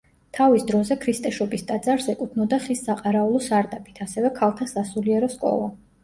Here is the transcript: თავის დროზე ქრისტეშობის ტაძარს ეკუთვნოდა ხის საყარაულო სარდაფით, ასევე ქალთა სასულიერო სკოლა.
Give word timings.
თავის 0.35 0.63
დროზე 0.69 0.95
ქრისტეშობის 1.01 1.65
ტაძარს 1.71 2.07
ეკუთვნოდა 2.13 2.57
ხის 2.63 2.81
საყარაულო 2.87 3.41
სარდაფით, 3.49 4.01
ასევე 4.07 4.31
ქალთა 4.39 4.67
სასულიერო 4.71 5.29
სკოლა. 5.35 5.69